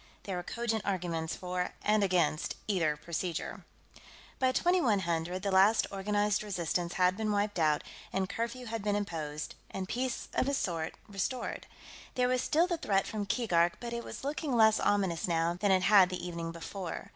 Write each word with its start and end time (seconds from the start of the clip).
There 0.23 0.35
were 0.35 0.41
cogent 0.41 0.83
arguments 0.83 1.35
for 1.35 1.73
and 1.83 2.03
against 2.03 2.55
either 2.67 2.97
procedure. 2.97 3.65
By 4.39 4.51
2100, 4.51 5.43
the 5.43 5.51
last 5.51 5.85
organized 5.91 6.41
resistance 6.41 6.93
had 6.93 7.15
been 7.15 7.31
wiped 7.31 7.59
out, 7.59 7.83
and 8.11 8.27
curfew 8.27 8.65
had 8.65 8.83
been 8.83 8.95
imposed, 8.95 9.53
and 9.69 9.87
peace 9.87 10.27
of 10.33 10.49
a 10.49 10.55
sort 10.55 10.95
restored. 11.07 11.67
There 12.15 12.27
was 12.27 12.41
still 12.41 12.65
the 12.65 12.77
threat 12.79 13.05
from 13.05 13.27
Keegark, 13.27 13.73
but 13.79 13.93
it 13.93 14.03
was 14.03 14.23
looking 14.23 14.55
less 14.55 14.79
ominous 14.79 15.27
now 15.27 15.55
than 15.61 15.69
it 15.71 15.83
had 15.83 16.09
the 16.09 16.25
evening 16.27 16.51
before. 16.51 17.09